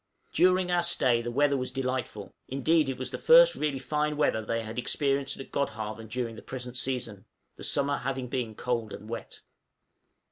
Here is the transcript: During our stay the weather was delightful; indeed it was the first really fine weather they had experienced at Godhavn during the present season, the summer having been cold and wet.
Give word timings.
During 0.33 0.71
our 0.71 0.81
stay 0.81 1.21
the 1.21 1.29
weather 1.29 1.55
was 1.57 1.69
delightful; 1.69 2.33
indeed 2.47 2.89
it 2.89 2.97
was 2.97 3.11
the 3.11 3.19
first 3.19 3.53
really 3.53 3.77
fine 3.77 4.17
weather 4.17 4.41
they 4.43 4.63
had 4.63 4.79
experienced 4.79 5.39
at 5.39 5.51
Godhavn 5.51 6.07
during 6.07 6.35
the 6.35 6.41
present 6.41 6.75
season, 6.75 7.25
the 7.55 7.63
summer 7.63 7.97
having 7.97 8.27
been 8.27 8.55
cold 8.55 8.93
and 8.93 9.07
wet. 9.07 9.43